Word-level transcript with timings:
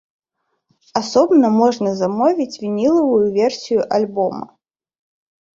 Асобна 1.01 1.51
можна 1.61 1.89
замовіць 2.01 2.59
вінілавую 2.63 3.27
версію 3.39 3.79
альбома. 3.99 4.45